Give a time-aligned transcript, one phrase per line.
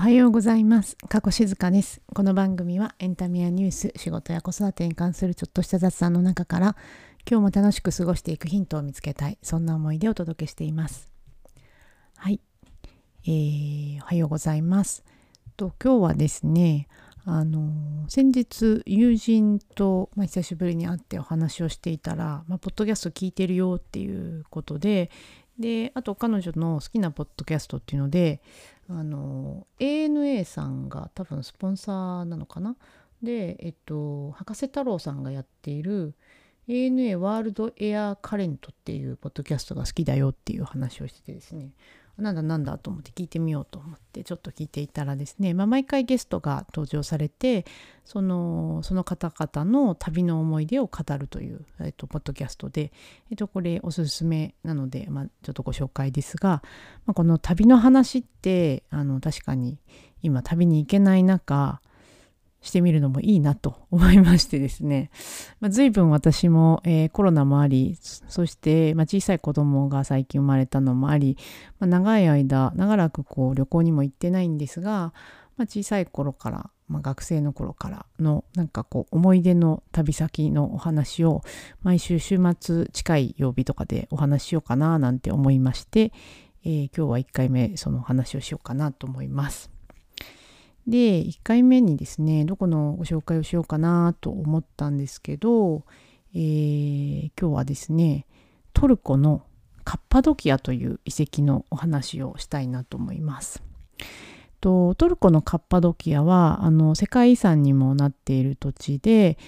[0.00, 0.96] おはようございます。
[1.10, 2.00] 加古静香です。
[2.14, 6.76] この番組はエンタメやニュース、仕事や子育てに関するちょっとした雑談の中から
[7.30, 11.10] 今日も楽しく過ごしていくヒントを見つけたい、そんな思いでお届けしています。
[12.16, 12.40] はい。
[13.24, 15.04] えー、おはようございます。
[15.58, 16.88] と今日はですね、
[17.26, 25.10] あの先日友人と、まあ、久しぶりに会ってお話をしていたら、まあ、ポッドキャスト聞いてるよっていうことで
[25.60, 28.40] であと彼女の好きなポッドキャストっていうので
[28.88, 32.76] あの ANA さんが多分スポンサーなのかな？
[33.22, 36.14] でえっと博士太郎さんがやっている
[36.66, 41.72] ANA ワールドエアカレントっていうポッドキャストが好きだよっていう話をしててですね。
[42.20, 47.64] なんだなんだと思って聞いてみようと思ってちょっと聞いていたらですね、まあ、毎回ゲストが登場されて
[48.04, 52.92] そのその方々の旅の思い出を語るという、えっと、ポッドキャストで、
[53.30, 56.62] えっと、これおすすめなので、まあ、ちょっとご紹介ですが、
[57.06, 59.78] まあ、この旅の話ってあの確かに
[60.22, 61.80] 今旅に行けない中
[62.62, 65.10] してみるのもいいなと思いましてですね、
[65.60, 71.38] まあ、随分私も、えー、コロナもありそして、まあ、小さい子供が最近生まれたのもあり、
[71.78, 75.14] まあ、長い間長らくこう旅行にも行ってないんですが、
[75.56, 81.42] まあ、小さい頃から、まあ、学生の頃からのなんかこう思い出の旅先のお話を
[81.82, 86.12] 毎週週末近い曜日とかでお話ししようかななんて思いまして、
[86.64, 89.79] えー、今日は1回目そのお話をしようかなと思います。
[90.86, 95.84] で1回目にですねどこのご紹介をしようかなと思ったんですけど、
[96.34, 98.26] えー、今日はですね
[98.72, 99.42] トルコの
[99.84, 103.62] カッパドキアという遺跡のお話をしたいなと思います。
[104.60, 109.38] とトルコのカッパドキアはあの世界遺産にもなっている土地で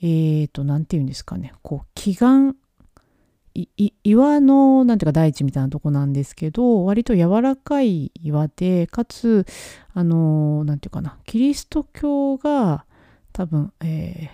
[0.00, 2.54] えーと何て言うんですかねこう奇岩
[3.54, 9.46] 岩のなんていうか大地みたいなとこなんですけど割と柔らかい岩でかつ
[9.94, 12.84] あのなんていうかなキリスト教が
[13.32, 14.30] 多分え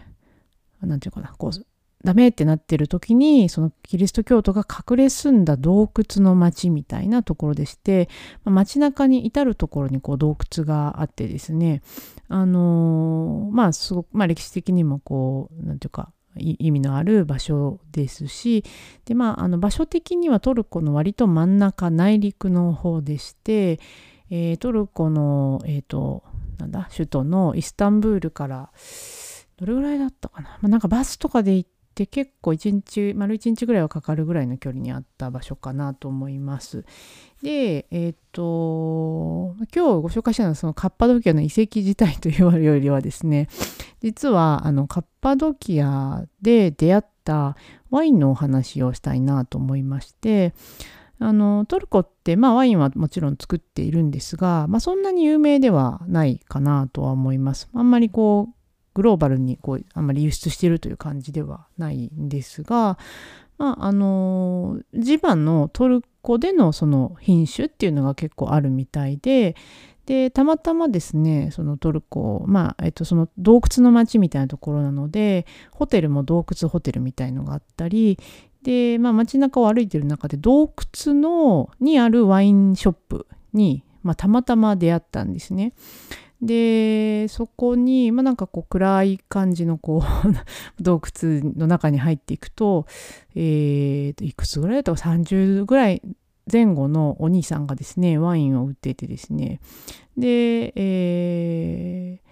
[0.82, 1.66] ー、なんていうかなこう
[2.04, 8.08] ダメってなってる時にそのキリスト教徒が隠れ住んだ洞窟の町みたいなところでして、
[8.44, 11.82] まあ、街中に至るところにこう洞窟があってですね
[12.28, 18.64] あのー、まあすごく、まあ、歴史的にもこうなんていうか意味のある場所ですし
[19.04, 23.80] で、まあ、あの場所的にはトルコの割と真ん中内陸の方でして、
[24.30, 26.22] えー、トルコの、えーと、
[26.58, 28.70] なんだ首都のイスタンブールから
[29.56, 36.84] どれぐらいだったかな、まあ、なんかバスとかで行って結構1日丸1日ぐらいはかかるぐらいの距離にあった場所かなと思います。
[37.42, 43.48] でえっ、ー、と今日ご紹介したのはそのカッパドキアの遺跡自体と言われるよりはですね
[44.02, 47.56] 実はあのカッパドキアで出会った
[47.90, 50.54] ワインのお話をしたいなと思いまして
[51.20, 57.68] あのトルコって、まあ、ワインはもちろん作っているんですが、まあ、そんなに有名ではないかなとは思います。
[57.74, 58.54] あんまりこう
[58.94, 62.98] グローバルにこうあんまり輸出しているという感じではないんですが、
[63.58, 69.56] まあ、あの地場のトルコでのその品種っていうのが結構あるみたいで
[70.08, 78.18] でたまたまですねそのトルコまあ、えっと、その洞窟の町みたいなところなのでホテルも洞窟ホテルみたいのがあったり
[78.62, 80.72] で、まあ、街中を歩いてる中で洞
[81.04, 85.74] 窟のにあるワインショップに、まあ、たまたま出会ったんですね。
[86.40, 90.32] でそこに、まあ、なんかこう暗い感じのこう
[90.82, 92.86] 洞窟の中に入っていくと,、
[93.34, 96.00] えー、といくつぐらいだったか30ぐらい
[96.50, 99.60] 前後のお兄さんがですねワインを売っていてですね。
[100.16, 102.28] で、えー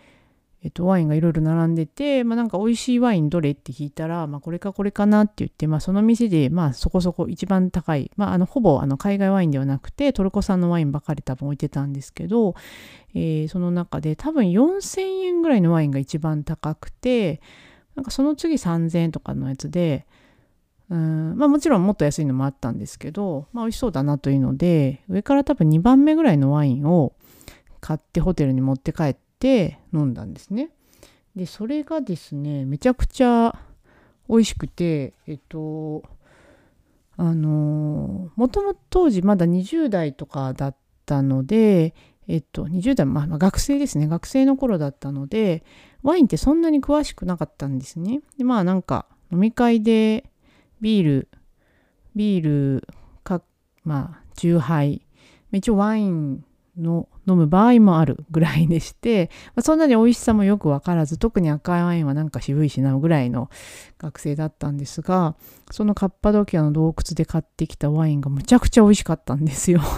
[0.66, 12.56] えっと、ワインがいろいろ並んでて、まあ、なんか美味しいワインどれって聞いたら、まあ、これかこれかなって言って、まあ、その店で、まあ、そこそこ一番高い、まあ、あのほぼあの海外ワインではなくてトルコ産のワインばかり多分置いてたんですけど、
[13.14, 17.40] えー、その中で多分4000円ぐらいのワインが一番高くて
[17.94, 20.04] なんかその次3000円とかのやつで
[20.88, 27.12] うんまあ、もちろんもっと安いのもあったんですけど、まあ、美味しそうだなというので上から多分2番目ぐらいのワインを
[27.80, 30.70] 買ってホテルに持って帰って飲んだんですね。
[31.34, 33.58] でそれがですねめちゃくちゃ
[34.28, 36.02] 美味しくてえっと
[37.16, 41.94] あのもともと当時まだ20代とかだったので
[42.28, 45.64] えっと20代、まあ、まあ学生ですね学生の頃だったので
[46.02, 48.20] ワインってそんなに詳しくなかったんですね。
[48.38, 50.30] でまあなんか飲み会で
[50.80, 51.28] ビール
[52.14, 52.88] ビール
[53.22, 53.42] か
[53.84, 55.02] まあ酎ハイ
[55.52, 56.44] 一応ワイン
[56.76, 63.50] の飲む場合もあるぐらいでして、 まあ、そんなに美味しさもよく分からず特に赤いワインはなんか渋いしなぐらいの
[63.98, 65.36] 学生だったんですが
[65.70, 69.80] そのカッパドキアの洞窟で買ってきたワインがむちゃくちゃ美味しかったんですよ。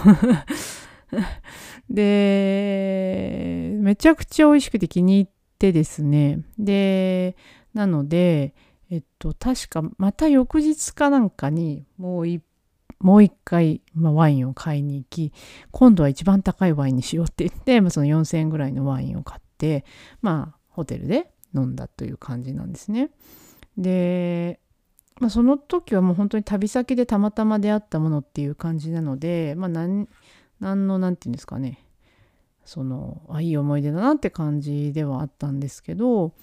[1.89, 6.41] でめちゃくちゃ美味しくて気に入ってですね。
[6.57, 7.35] で
[7.73, 8.53] なので
[8.89, 12.43] えっと確かまた翌日かなんかにもう一
[12.99, 15.31] もう一回、まあ、ワインを買いに行き
[15.71, 19.85] 今度は一番高いワインにしようって言って、まあ、その4,000円ぐらいのワインを買って
[20.21, 23.09] まあホテルで飲んだという感じなんですね。
[23.77, 24.59] で、
[25.19, 30.07] まあ、その時はもう本当に旅先でたまたま出会ったものっていう感じなので、まあ何、
[30.59, 31.79] 何の何て言うんですかね
[32.65, 36.33] そのあいい思い出だなって感じではあったんですけど、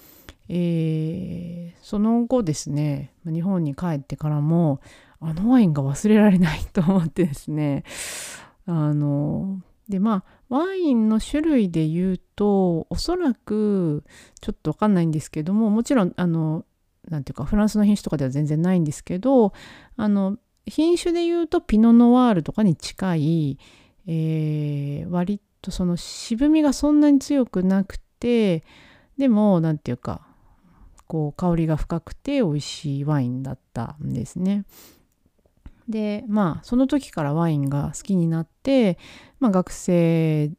[0.49, 4.81] えー、その後ですね日本に帰ってからも
[5.21, 7.85] あのワインが忘れられないと思ってですね
[8.67, 14.05] あのでまあワインの種類で言うとおそらく
[14.41, 16.65] ちょっと分かんないんですけどももちろんあの
[17.09, 19.53] 何ていうかフランスの品種とかでは全然ないんですけど
[19.97, 23.59] あの品種で言うとピノ・ノワールとかに近い、
[24.07, 28.65] えー、割とその渋みがそんなに強くなくて
[29.17, 30.26] でも何て言うか
[31.07, 34.65] こう香りが深くて美味しいワインだったんですね。
[35.89, 38.99] でまあその時からワインが好きになって、
[39.39, 40.51] まあ、学生、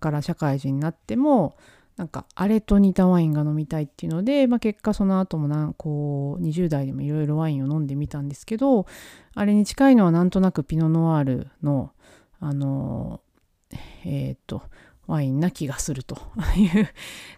[0.00, 1.56] から社会人になっても
[1.96, 8.86] なんかあれと似たワインが飲みたいっていうので、まあ、結果その後もなこう20代でもいろいろワインを飲んでみたんですけど
[9.34, 11.92] あれに近いのはなんとなくピノ・ノワールの
[12.38, 13.20] あの
[14.04, 14.62] えっ、ー、と
[15.06, 16.16] ワインな気がすると
[16.56, 16.88] いう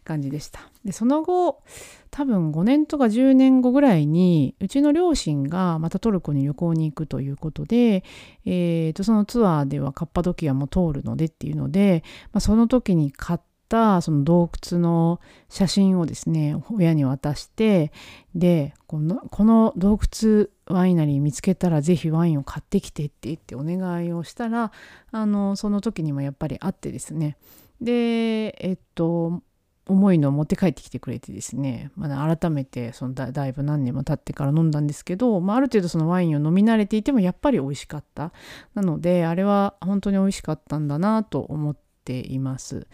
[0.04, 0.60] 感じでした。
[0.84, 1.62] でその後
[2.10, 8.04] 多分5年とか10年後ぐらいにうちの両親がまたトルコに旅行に行くということで、
[8.46, 17.92] えー、とそのツアーではカッパドキアも通るのでっていうので、まあ、その時に買ったその洞窟の写真をですね親に渡して
[18.34, 24.72] でこのこの洞窟ワイナリー見つけたら是非ワインを買ってきてって言ってお願いをしたら
[25.12, 27.36] あのその時にもやっぱりあってですね。
[27.80, 29.42] でえっと
[29.88, 38.32] 重いのを持って帰ってきてくれてですね、まあ、改めてそのだいぶ何年も経ってから飲んだんですけど、まあ、ある程度そのワインを飲み慣れていてもやっぱり美味しかった。
[38.74, 42.86] なのであれは本当に美味しかったんだなと思っています。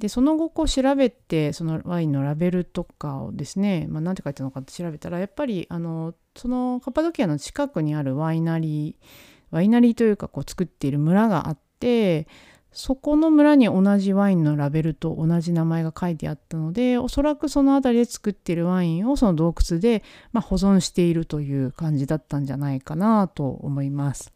[0.00, 9.04] でその後こう調べてそのワインのラベルとかをですね、まあ、何て書いてあるのかって調べたらやっぱりあのそのカッパドキアの近くにあるワイナリー
[9.50, 12.26] ワイナリーというかこう作っている村があって
[12.72, 20.02] そこの村に同じワインのラベルと同じ名前が書いてあったのでおそらくその辺りで作っているワインをその洞窟で、
[20.32, 24.32] まあ、保存しているという感じだったんじゃないかなと思います。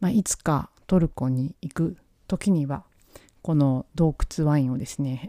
[0.00, 1.96] まあ、いつかトルコに行く
[2.26, 2.84] 時には
[3.42, 5.28] この洞窟ワインをですね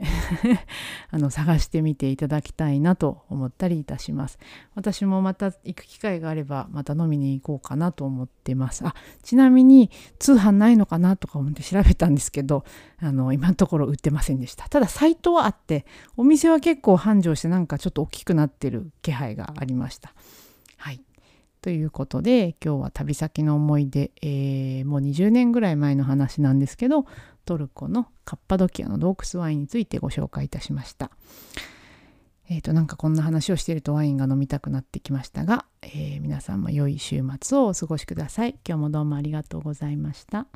[1.09, 4.37] あの探してみていただきたいなと思ったりいたします。
[4.75, 8.85] 私もまた行く機会があればまた飲みに行こうかなと思ってます。
[8.85, 8.93] あ
[9.23, 9.89] ちなみに
[10.19, 12.65] 通販ないのかなとか思って調べたんですけど
[12.99, 14.69] あの今のところ売ってませんでした。
[14.69, 20.13] ただサイトはあってお店は結構繁盛してなんかちょっと大きくなってる気配がありました。
[20.77, 21.01] はい。
[21.63, 27.05] ということで今日は旅先の思い出、えー、もう20年ぐらい前の話なんですけど
[27.45, 31.11] トルコのカッパドキアの洞窟ワインについてご紹介いたしました。
[32.49, 38.59] えーと、なんかこんな話をしているとワインが飲みたくなってきましたが、えー、皆さんも良い週末をお過ごしください。
[38.67, 40.47] 今日もどうもありがとうございました。